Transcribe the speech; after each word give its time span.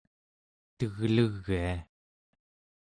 teglegia 0.77 1.73